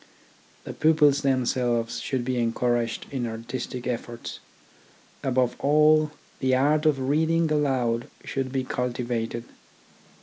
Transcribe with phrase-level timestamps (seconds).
[0.63, 4.39] The pupils them selves should be encouraged in artistic efforts.
[5.21, 9.43] Above all the art of reading aloud should be cultivated.